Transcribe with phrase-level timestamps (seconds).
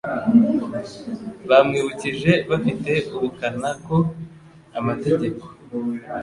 [1.49, 3.97] Bamwibukije bafite ubukana ko
[4.79, 5.43] amategeko